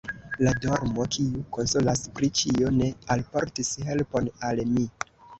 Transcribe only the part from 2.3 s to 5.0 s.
ĉio, ne alportis helpon al mi.